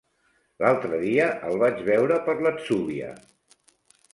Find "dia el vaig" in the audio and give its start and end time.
1.01-1.83